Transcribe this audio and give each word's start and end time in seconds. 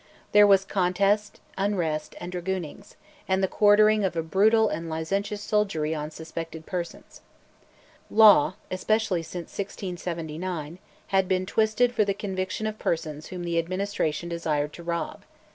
There 0.31 0.47
was 0.47 0.65
contest, 0.65 1.39
unrest, 1.59 2.15
and 2.19 2.31
dragoonings, 2.33 2.95
and 3.27 3.43
the 3.43 3.47
quartering 3.47 4.03
of 4.03 4.15
a 4.15 4.23
brutal 4.23 4.67
and 4.67 4.89
licentious 4.89 5.43
soldiery 5.43 5.93
on 5.93 6.09
suspected 6.09 6.65
persons. 6.65 7.21
Law, 8.09 8.55
especially 8.71 9.21
since 9.21 9.55
1679, 9.55 10.79
had 11.09 11.27
been 11.27 11.45
twisted 11.45 11.93
for 11.93 12.03
the 12.03 12.15
conviction 12.15 12.65
of 12.65 12.79
persons 12.79 13.27
whom 13.27 13.43
the 13.43 13.59
administration 13.59 14.27
desired 14.27 14.73
to 14.73 14.81
rob. 14.81 15.21